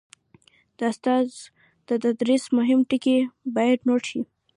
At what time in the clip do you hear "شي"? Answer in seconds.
4.09-4.21